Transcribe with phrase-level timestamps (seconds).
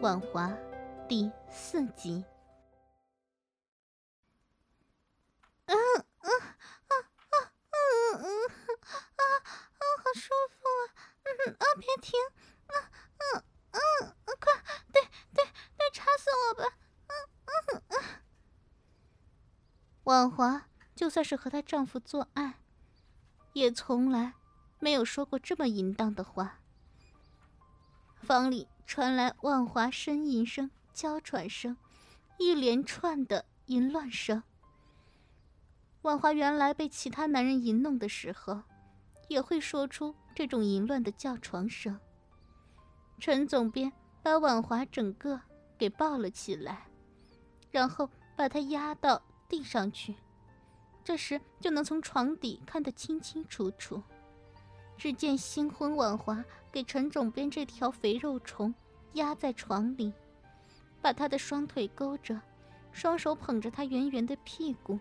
[0.00, 0.48] 婉华
[1.08, 2.24] 第四集。
[5.66, 5.74] 嗯
[6.20, 7.34] 嗯啊啊
[7.70, 10.82] 嗯嗯啊啊，好舒服啊！
[11.24, 12.14] 嗯啊，别停！
[12.66, 12.74] 啊
[13.18, 13.42] 嗯
[13.72, 15.02] 嗯，快，对
[15.34, 15.44] 对
[15.76, 16.76] 对，插死我吧！
[17.08, 17.12] 嗯
[17.74, 18.22] 嗯嗯。
[20.04, 22.60] 婉华就算是和她丈夫做爱，
[23.52, 24.34] 也从来
[24.78, 26.60] 没有说过这么淫荡的话。
[28.22, 31.76] 房里传来万华呻吟声、娇喘声，
[32.38, 34.42] 一连串的淫乱声。
[36.00, 38.62] 万华原来被其他男人淫弄的时候，
[39.28, 42.00] 也会说出这种淫乱的叫床声。
[43.20, 45.38] 陈总编把婉华整个
[45.76, 46.86] 给抱了起来，
[47.70, 50.16] 然后把她压到地上去，
[51.04, 54.02] 这时就能从床底看得清清楚楚。
[54.96, 58.74] 只见新婚婉华给陈总编这条肥肉虫
[59.14, 60.12] 压在床里，
[61.00, 62.40] 把他的双腿勾着，
[62.92, 64.98] 双手捧着他圆圆的屁股。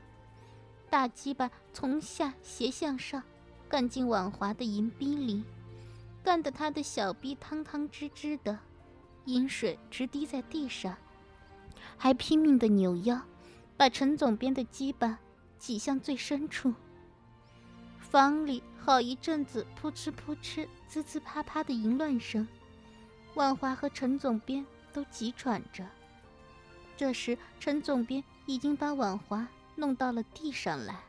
[0.90, 3.22] 大鸡巴从下斜向上，
[3.68, 5.44] 干进婉华的银逼里，
[6.24, 8.58] 干得他的小逼汤汤汁汁的，
[9.26, 10.96] 阴水直滴在地上，
[11.98, 13.22] 还拼命的扭腰，
[13.76, 15.20] 把陈总编的鸡巴
[15.58, 16.74] 挤向最深处。
[18.00, 22.48] 房里好一阵子扑哧扑哧、滋滋啪啪的淫乱声，
[23.38, 25.88] 万华和陈总编都急喘着。
[26.98, 29.48] 这时，陈总编已经把婉华。
[29.80, 31.04] 弄到了地上来。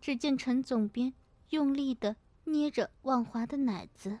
[0.00, 1.12] 只见陈总编
[1.50, 4.20] 用力的捏着婉华的奶子，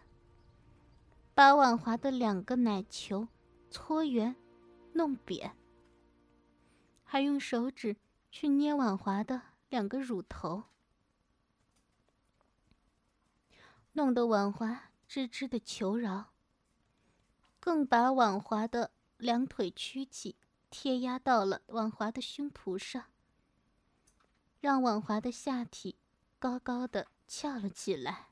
[1.32, 3.28] 把婉华的两个奶球
[3.70, 4.34] 搓圆、
[4.94, 5.56] 弄扁，
[7.04, 7.94] 还用手指
[8.32, 10.64] 去捏婉华的两个乳头，
[13.92, 16.33] 弄得婉华吱吱的求饶。
[17.64, 20.36] 更把婉华的两腿曲起。
[20.68, 23.04] 贴压到了婉华的胸脯上，
[24.60, 25.96] 让婉华的下体
[26.38, 28.28] 高高的翘了起来。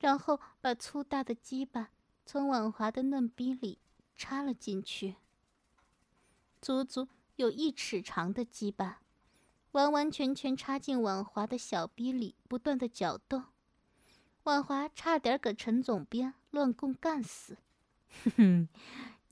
[0.00, 1.90] 然后把粗大的鸡巴
[2.26, 3.78] 从婉华的嫩逼里
[4.16, 5.16] 插了进去，
[6.60, 7.06] 足足
[7.36, 9.02] 有一尺长的鸡巴，
[9.72, 13.44] 完完全全插进婉华的小逼里，不断的搅动。
[14.44, 17.58] 婉华差点给陈总编乱棍干死。
[18.24, 18.68] 哼哼。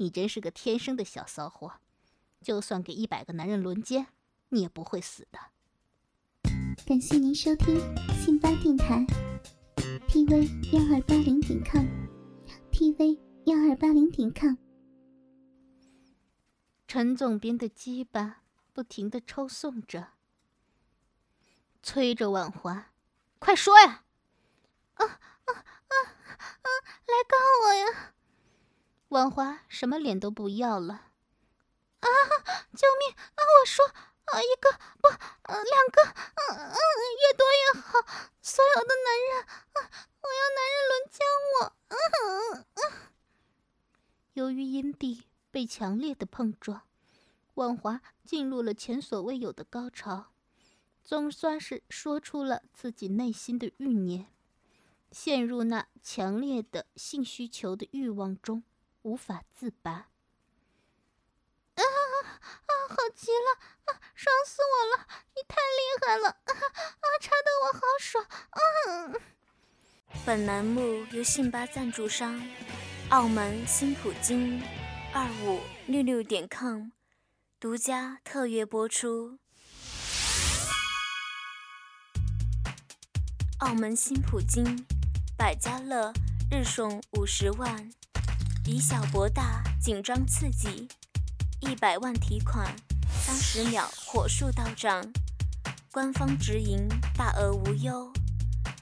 [0.00, 1.80] 你真是个天生的小骚货，
[2.40, 4.06] 就算给一百个男人轮奸，
[4.50, 5.38] 你也不会死的。
[6.86, 7.80] 感谢您收听
[8.14, 9.04] 信巴电台
[10.06, 14.54] ，tv 幺二八零点 com，tv 幺二八零点 com。
[16.86, 20.12] 陈总编的鸡巴不停的抽送着，
[21.82, 22.92] 催着婉华，
[23.40, 24.04] 快说呀！
[24.94, 25.52] 啊啊啊
[25.90, 26.66] 啊！
[27.04, 28.14] 来告我呀！
[29.08, 30.92] 婉华什么脸都不要了，
[32.00, 32.06] 啊！
[32.74, 33.16] 救命！
[33.16, 33.40] 啊！
[33.40, 34.70] 我说，啊，一个
[35.00, 35.08] 不，
[35.44, 36.76] 呃，两个，嗯嗯，
[37.16, 38.00] 越多越好。
[38.42, 41.72] 所有的男人，啊，我要男人轮奸我。
[41.88, 43.08] 嗯嗯。
[44.34, 46.82] 由于阴蒂被强烈的碰撞，
[47.54, 50.26] 婉华进入了前所未有的高潮，
[51.02, 54.26] 总算是说出了自己内心的欲念，
[55.10, 58.62] 陷入那强烈的性需求的欲望中。
[59.02, 60.06] 无法自拔，啊
[61.76, 62.72] 啊！
[62.88, 65.06] 好极了，啊，爽死我了！
[65.34, 67.06] 你太厉害了，啊啊！
[67.20, 68.58] 插的我好爽，啊。
[70.26, 72.42] 本栏目由信巴赞助商
[73.10, 74.62] 澳门新普京
[75.14, 76.88] 二五六六点 com
[77.58, 79.38] 独家特约播出。
[83.60, 84.86] 澳门新普京
[85.36, 86.12] 百家乐
[86.50, 87.90] 日送五十万。
[88.70, 90.86] 以小博大，紧张刺激，
[91.62, 92.70] 一百万提款，
[93.08, 95.10] 三十秒火速到账，
[95.90, 96.86] 官方直营，
[97.16, 98.12] 大额无忧，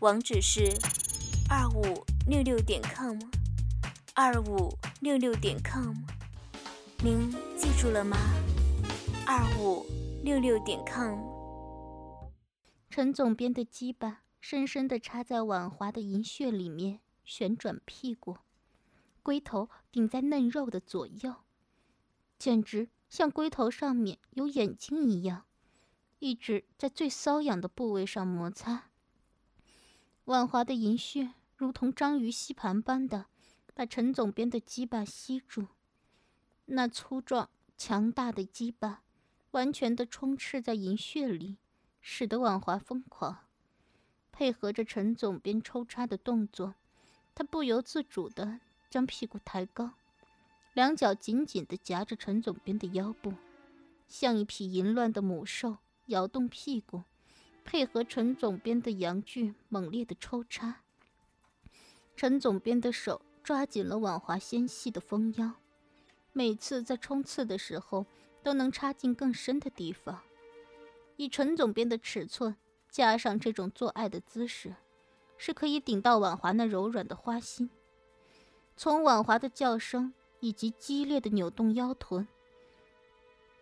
[0.00, 0.76] 网址是
[1.48, 3.16] 二五六六点 com，
[4.14, 5.94] 二五六六点 com，
[6.98, 8.16] 您记住了吗？
[9.24, 9.86] 二五
[10.24, 11.16] 六六点 com。
[12.90, 18.38] 陈总编的鸡巴深深地插在婉华的银穴里面，旋转屁股。
[19.26, 21.34] 龟头顶在嫩肉的左右，
[22.38, 25.46] 简直像龟头上面有眼睛一样，
[26.20, 28.84] 一直在最瘙痒的部位上摩擦。
[30.26, 33.26] 婉华的银穴如同章鱼吸盘般的
[33.74, 35.66] 把陈总编的鸡巴吸住，
[36.66, 39.02] 那粗壮强大的鸡巴
[39.50, 41.56] 完全的充斥在银穴里，
[42.00, 43.38] 使得婉华疯狂。
[44.30, 46.76] 配合着陈总编抽插的动作，
[47.34, 49.92] 他不由自主的将屁股抬高，
[50.74, 53.34] 两脚紧紧地夹着陈总编的腰部，
[54.08, 57.02] 像一匹淫乱的母兽摇动屁股，
[57.64, 60.82] 配合陈总编的阳具猛烈的抽插。
[62.16, 65.52] 陈总编的手抓紧了婉华纤细的丰腰，
[66.32, 68.06] 每次在冲刺的时候
[68.42, 70.20] 都能插进更深的地方。
[71.16, 72.56] 以陈总编的尺寸。
[72.88, 74.74] 加上这种做爱的姿势，
[75.36, 77.68] 是可以顶到婉华那柔软的花心。
[78.76, 82.28] 从婉华的叫声以及激烈的扭动腰臀，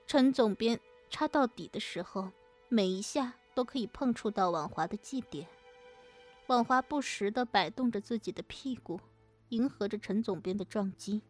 [0.08, 2.30] 陈总编插到底的时候，
[2.68, 5.46] 每一下都可以碰触到婉华的祭点。
[6.48, 8.98] 婉华不时地摆动着自己的屁股，
[9.50, 11.22] 迎合着陈总编的撞击，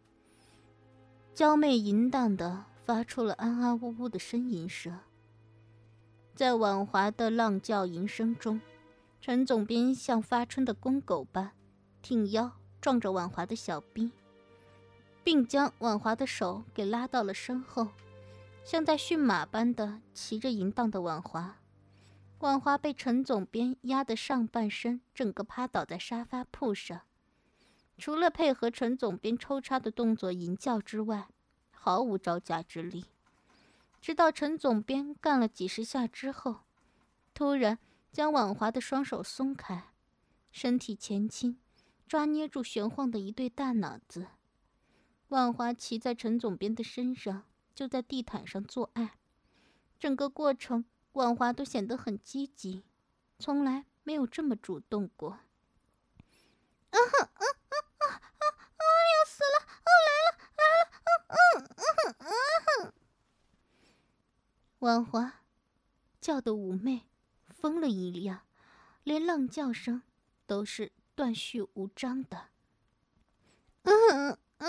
[1.35, 4.99] 娇媚淫荡地发出了安安呜呜的呻吟声。
[6.35, 8.61] 在婉华的浪叫吟声中，
[9.21, 11.53] 陈总编像发春的公狗般
[12.03, 12.51] 挺腰
[12.85, 14.11] 撞着婉华的小臂，
[15.23, 17.89] 并将婉华的手给拉到了身后，
[18.63, 21.57] 像在驯马般的骑着淫荡的婉华。
[22.41, 27.01] 婉华被陈总编压得上半身整个趴倒在沙发铺上，
[27.97, 31.29] 除了配合陈总编抽插的动作淫叫之外，
[31.71, 33.07] 毫无招架之力。
[34.03, 36.57] 直到陈总编干了几十下之后，
[37.33, 37.79] 突然
[38.13, 39.85] 将婉华的双手松开，
[40.53, 41.57] 身体前倾，
[42.06, 44.29] 抓捏住玄晃的一对大脑子。
[45.29, 49.19] 婉华骑在陈总编的身上，就在地毯上做爱。
[49.99, 52.85] 整个过程，婉华都显得很积极，
[53.39, 55.31] 从来没有这么主动过。
[55.31, 55.41] 啊
[56.93, 57.45] 哈啊啊
[57.99, 58.85] 啊啊！
[59.11, 59.56] 要死了！
[59.85, 60.29] 哦，来了
[60.59, 60.83] 来了！
[61.29, 61.35] 嗯
[61.77, 61.83] 嗯
[62.19, 62.25] 嗯
[62.85, 62.93] 嗯。
[64.81, 65.41] 婉华
[66.21, 67.06] 叫的妩媚，
[67.49, 68.43] 疯了一样，
[69.03, 70.03] 连浪叫声
[70.47, 72.49] 都是断续无章的。
[73.83, 74.67] 嗯嗯嗯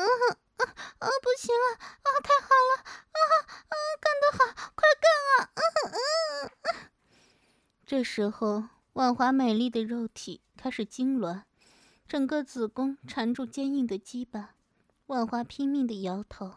[0.57, 1.07] 啊！
[1.21, 2.07] 不行了啊！
[2.23, 3.19] 太好了啊
[3.67, 3.75] 啊！
[4.01, 5.51] 干得好，快干啊！
[5.55, 6.89] 嗯嗯嗯。
[7.85, 11.43] 这时候，婉华美丽的肉体开始痉挛，
[12.07, 14.55] 整个子宫缠住坚硬的鸡巴。
[15.07, 16.55] 婉华拼命的摇头，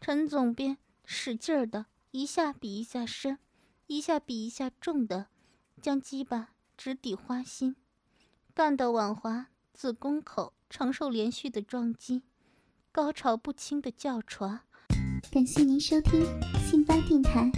[0.00, 1.86] 陈总编使劲儿的。
[2.12, 3.38] 一下比一下深，
[3.86, 5.28] 一下比一下重的，
[5.80, 7.76] 将鸡巴直抵花心，
[8.54, 12.24] 干到婉华子宫口承受连续的撞击，
[12.90, 14.60] 高潮不清的叫床。
[15.30, 16.26] 感谢您收听
[16.58, 17.50] 信巴电台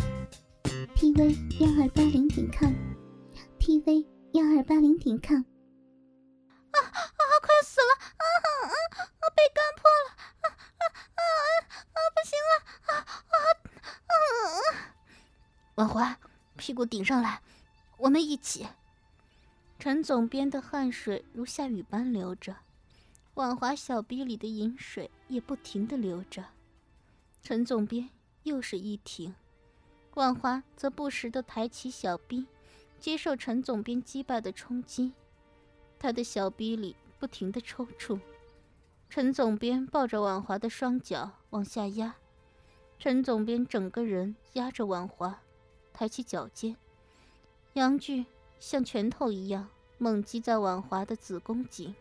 [0.95, 5.39] ，tv 幺二八零点 com，tv 幺二八零点 com。
[5.39, 7.03] 啊啊！
[7.41, 7.95] 快死了！
[8.17, 9.25] 啊啊啊！
[9.35, 10.13] 被干破了！
[10.41, 10.47] 啊
[10.79, 10.83] 啊
[11.15, 11.21] 啊
[11.93, 11.99] 啊！
[12.15, 12.53] 不行了！
[12.87, 12.93] 啊
[13.29, 13.35] 啊
[14.09, 14.15] 啊！
[15.77, 16.19] 婉华，
[16.57, 17.43] 屁股顶上来，
[17.97, 18.67] 我们一起。
[19.83, 22.55] 陈总编的汗水如下雨般流着，
[23.35, 26.45] 婉华小臂里的饮水也不停的流着。
[27.43, 28.09] 陈总编
[28.45, 29.35] 又是一停，
[30.15, 32.47] 婉华则不时的抬起小臂，
[33.01, 35.15] 接受陈总编击败的冲击。
[35.99, 38.21] 他的小臂里不停的抽搐。
[39.11, 42.15] 陈总编抱着婉华的双脚往下压，
[43.01, 45.41] 陈总编整个人压着婉华。
[45.93, 46.77] 抬起脚尖，
[47.73, 48.25] 阳具
[48.63, 51.93] 像拳头一样猛击在婉华的子宫颈。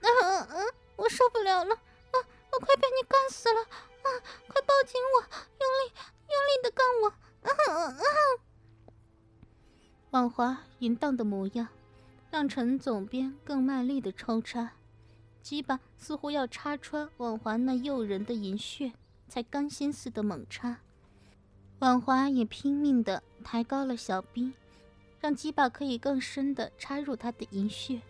[0.00, 1.72] 嗯嗯嗯，我受不了了！
[1.72, 2.16] 啊，
[2.52, 3.60] 我快被你干死了！
[3.60, 4.08] 啊，
[4.48, 5.92] 快抱紧我，用力
[6.26, 7.12] 用力的干我！
[7.42, 8.02] 嗯嗯嗯。
[10.10, 11.68] 婉华淫荡的模样，
[12.28, 14.72] 让陈总编更卖力的抽插，
[15.42, 18.92] 鸡巴似乎要插穿婉华那诱人的银穴，
[19.28, 20.78] 才甘心似的猛插。
[21.78, 24.52] 婉华也拼命地抬高了小臂，
[25.20, 28.00] 让鸡巴可以更深地插入他的银穴，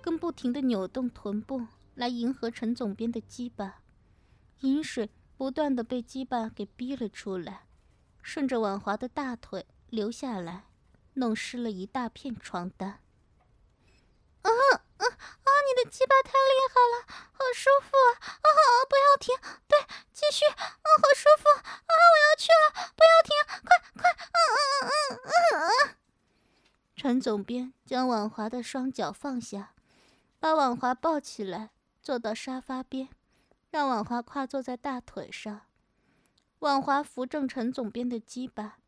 [0.00, 3.80] 更不停地扭动臀部来迎合陈总编的鸡巴。
[4.60, 7.66] 饮水不断地被鸡巴给逼了出来，
[8.22, 10.64] 顺着婉华的大腿流下来，
[11.14, 13.00] 弄湿了一大片床单。
[14.42, 15.06] 啊啊啊！
[15.66, 18.10] 你的鸡巴太厉害了，好舒服啊！
[18.42, 18.50] 啊，
[18.88, 19.34] 不要停，
[19.68, 19.78] 对，
[20.12, 21.62] 继续，啊，好舒服啊！
[21.86, 22.64] 我要去了，
[22.96, 23.30] 不要停，
[23.62, 24.61] 快快，嗯嗯。
[27.02, 29.74] 陈总编将婉华的双脚放下，
[30.38, 33.08] 把婉华抱起来，坐到沙发边，
[33.70, 35.62] 让婉华跨坐在大腿上。
[36.60, 38.78] 婉华扶正陈总编的鸡巴，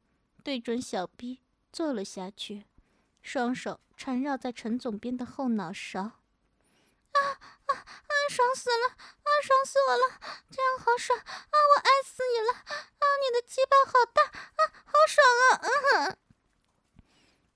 [0.44, 1.40] 对准小臂
[1.73, 2.66] 坐了下去，
[3.21, 6.00] 双手缠绕在陈总编的后脑勺。
[6.00, 8.12] 啊啊啊！
[8.30, 8.90] 爽死了！
[8.90, 10.21] 啊，爽死我了！
[10.52, 11.18] 这样好爽！
[11.18, 12.52] 啊，我爱死你了！
[12.52, 14.23] 啊，你的鸡巴好大！
[14.23, 15.66] 啊，好爽啊！
[15.66, 16.24] 嗯哼。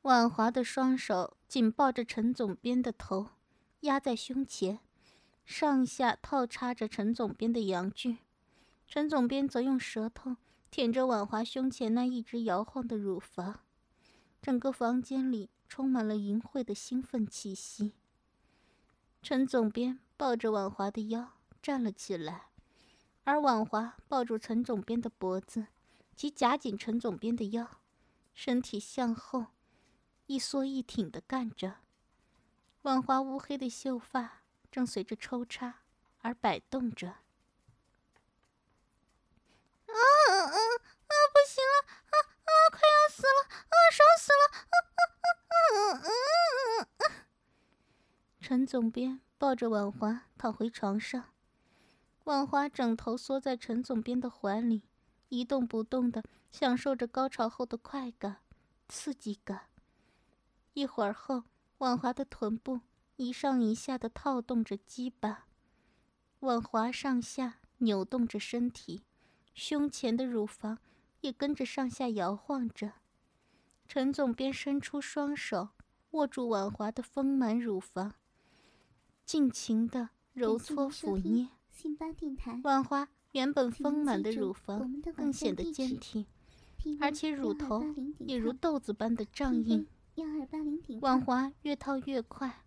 [0.02, 3.31] 婉华的双手紧抱着陈总编的头，
[3.81, 4.78] 压在胸前，
[5.45, 8.19] 上下套插着陈总编的阳具。
[8.87, 10.37] 陈总编则用舌头
[10.71, 13.61] 舔着婉华胸前那一直摇晃的乳房，
[14.40, 17.93] 整个房间里充满了淫秽的兴奋气息。
[19.21, 22.47] 陈总编抱着婉华的腰站了起来，
[23.25, 25.67] 而婉华抱住陈总编的脖子，
[26.14, 27.69] 及夹紧陈总编的腰，
[28.33, 29.47] 身体向后
[30.28, 31.78] 一缩一挺的干着。
[32.82, 35.80] 婉华乌黑的秀发正随着抽插
[36.20, 37.08] 而摆动着。
[37.08, 37.23] 啊
[39.88, 39.97] 啊
[40.44, 40.56] 啊！
[41.32, 41.73] 不行了
[42.04, 42.12] 啊
[42.44, 42.52] 啊！
[42.70, 43.75] 快要死了啊！
[43.90, 45.00] 爽死了啊啊
[45.49, 45.50] 啊！
[45.97, 46.00] 啊啊
[46.99, 47.00] 啊
[48.38, 51.32] 陈总编抱着婉华躺回床上，
[52.25, 54.82] 婉华枕头缩在陈总编的怀里，
[55.30, 58.42] 一动不动的享受着高潮后的快感、
[58.88, 59.68] 刺激感。
[60.75, 61.44] 一会儿后，
[61.78, 62.80] 婉华的臀部
[63.16, 65.46] 一上一下的套动着鸡巴，
[66.40, 69.02] 婉华上下扭动着身体。
[69.54, 70.78] 胸前的乳房
[71.20, 72.92] 也跟着上下摇晃着，
[73.88, 75.70] 陈总便伸出双手
[76.12, 78.14] 握住婉华的丰满乳房，
[79.25, 81.48] 尽情的揉搓抚捏。
[82.62, 86.25] 婉华原本丰满的乳房更显得坚挺，
[87.00, 87.84] 而且乳头
[88.20, 89.88] 也如豆子般的胀硬。
[91.00, 92.64] 婉华越套越快，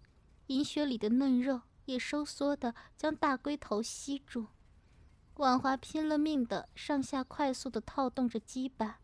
[0.48, 4.48] 银雪里的嫩肉也收缩的将大龟头吸住。
[5.36, 9.00] 婉华拼了命的上下快速的套动着鸡巴，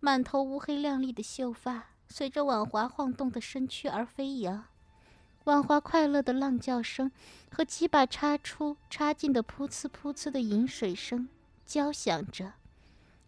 [0.00, 4.64] 满头乌黑亮丽的秀发随着婉华晃动的身躯而飞扬，
[5.44, 7.10] 婉华快乐的浪叫声
[7.50, 11.28] 和鸡巴插出插进的噗呲噗呲的饮水声
[11.66, 12.52] 交响着，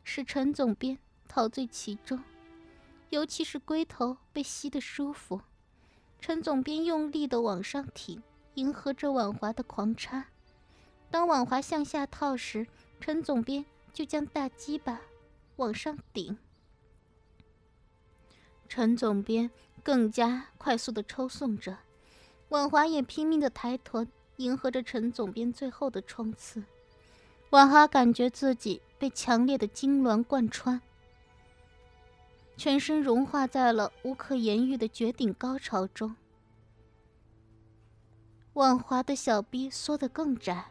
[0.05, 2.23] 使陈总编陶醉其中，
[3.11, 5.41] 尤其是龟头被吸得舒服，
[6.21, 8.23] 陈总编用力的往上挺，
[8.55, 10.27] 迎合着婉华的狂插。
[11.11, 12.67] 当婉华向下套时，
[13.01, 15.01] 陈总编就将大鸡巴
[15.57, 16.39] 往上顶。
[18.69, 19.51] 陈总编
[19.83, 21.79] 更加快速的抽送着，
[22.51, 26.63] 婉华也拼命的抬臀，迎合着陈总编最后的冲刺。
[27.51, 30.81] 婉华感觉自己被强烈的痉挛贯穿，
[32.61, 36.15] 全身融化在了无可言喻的绝顶高潮中。
[38.53, 40.67] 婉华的小臂缩得更窄。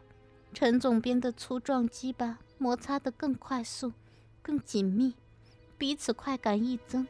[0.53, 3.91] 陈总编的粗壮鸡巴摩擦得更快速、
[4.43, 5.15] 更紧密，
[5.79, 7.07] 彼此快感一增。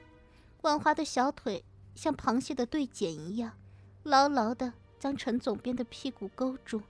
[0.62, 3.51] 婉华的小腿像螃蟹的对剪一样，
[4.03, 6.81] 牢牢地将陈总编的屁股勾住。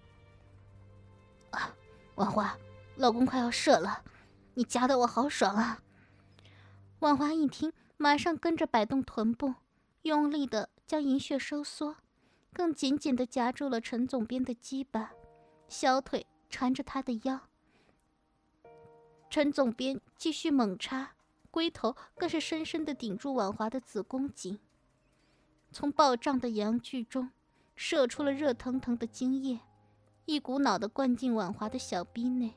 [1.50, 1.74] 啊，
[2.14, 2.56] 婉华，
[2.98, 4.04] 老公快要射了，
[4.54, 5.82] 你夹得我好爽啊！
[7.00, 9.56] 婉华一听，马上跟着摆动臀部，
[10.02, 11.96] 用力地将银穴收缩，
[12.54, 15.12] 更紧紧地夹住了陈总编的鸡巴，
[15.68, 16.26] 小腿。
[16.52, 17.42] 缠着他的腰，
[19.30, 21.12] 陈总编继续猛插，
[21.52, 24.58] 龟头更是深深的顶住婉华的子宫颈，
[25.72, 27.30] 从暴胀的阳具中
[27.76, 29.60] 射出了热腾腾的精液，
[30.26, 32.56] 一股脑的灌进婉华的小逼内。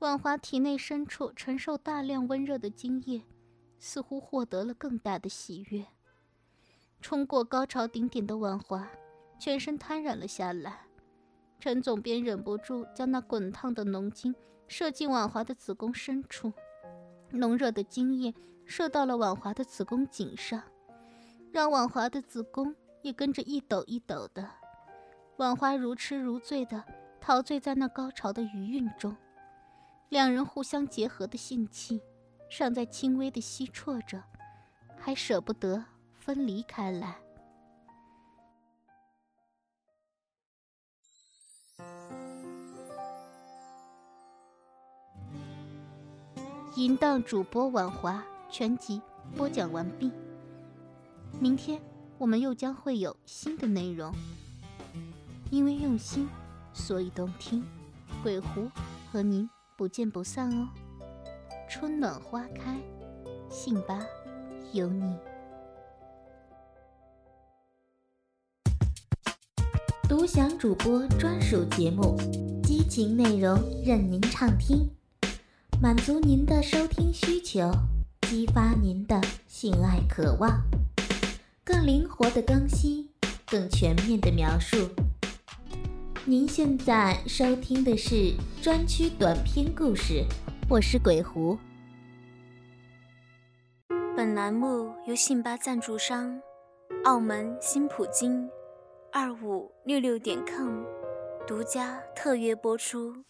[0.00, 3.22] 婉华体内深处承受大量温热的精液，
[3.78, 5.86] 似乎获得了更大的喜悦。
[7.00, 8.88] 冲过高潮顶点的婉华，
[9.38, 10.86] 全身瘫软了下来。
[11.58, 14.34] 陈总编忍不住将那滚烫的浓精
[14.66, 16.52] 射进婉华的子宫深处，
[17.30, 20.62] 浓热的精液射到了婉华的子宫颈上，
[21.52, 24.48] 让婉华的子宫也跟着一抖一抖的。
[25.36, 26.84] 婉华如痴如醉的
[27.20, 29.16] 陶醉在那高潮的余韵中，
[30.08, 32.02] 两人互相结合的性气
[32.48, 34.22] 尚在轻微的吸啜着，
[34.98, 35.84] 还舍不得
[36.14, 37.16] 分离开来。
[46.76, 49.00] 淫荡主播婉华全集
[49.34, 50.12] 播讲完毕。
[51.40, 51.80] 明天
[52.18, 54.12] 我们又将会有新的内容。
[55.50, 56.28] 因为用心，
[56.72, 57.64] 所以动听。
[58.22, 58.70] 鬼狐
[59.10, 60.68] 和您不见不散哦。
[61.78, 62.74] 春暖花开，
[63.50, 64.00] 信吧，
[64.72, 65.14] 有你。
[70.08, 72.16] 独享主播专属节目，
[72.62, 74.88] 激情内容任您畅听，
[75.78, 77.70] 满足您的收听需求，
[78.22, 80.58] 激发您的性爱渴望，
[81.62, 83.06] 更灵活的更新，
[83.44, 84.88] 更全面的描述。
[86.24, 90.24] 您现在收听的是专区短篇故事，
[90.70, 91.58] 我是鬼狐。
[94.36, 96.38] 栏目由信吧赞助商
[97.04, 98.46] 澳门新普京。
[99.10, 100.84] 二五六六点 com
[101.46, 103.24] 独家特约播出。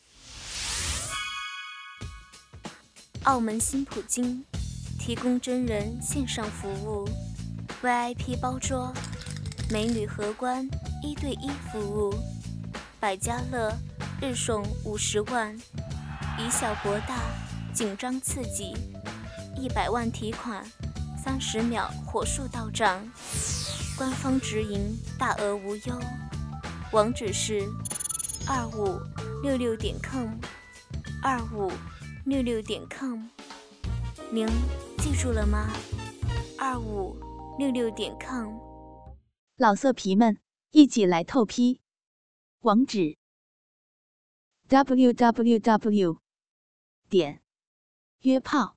[3.22, 4.44] 澳门新普京
[4.98, 7.08] 提供真人线上服务
[7.80, 8.92] ，VIP 包桌，
[9.70, 10.68] 美女荷官
[11.04, 12.12] 一对一服务，
[12.98, 13.72] 百家乐
[14.20, 15.56] 日送五十万，
[16.36, 17.20] 以小博大，
[17.72, 18.74] 紧张刺激，
[19.56, 20.64] 一百万提款，
[21.26, 23.04] 三十秒火速到账。
[23.98, 26.00] 官方直营，大额无忧，
[26.92, 27.62] 网址是
[28.48, 29.00] 二五
[29.42, 30.38] 六六点 com，
[31.24, 31.72] 二五
[32.26, 33.26] 六六点 com，
[34.30, 34.46] 您
[34.98, 35.68] 记住了吗？
[36.60, 37.16] 二五
[37.58, 38.60] 六六点 com，
[39.56, 40.38] 老色皮们
[40.70, 41.80] 一起来透批，
[42.60, 43.16] 网址
[44.68, 46.18] www
[47.08, 47.42] 点
[48.20, 48.76] 约炮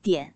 [0.00, 0.35] 点